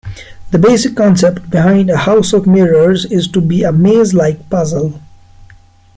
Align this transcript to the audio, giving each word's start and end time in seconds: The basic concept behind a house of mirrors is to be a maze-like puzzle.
The 0.49 0.57
basic 0.57 0.95
concept 0.95 1.51
behind 1.51 1.91
a 1.91 1.95
house 1.95 2.33
of 2.33 2.47
mirrors 2.47 3.05
is 3.05 3.27
to 3.27 3.39
be 3.39 3.61
a 3.61 3.71
maze-like 3.71 4.49
puzzle. 4.49 4.99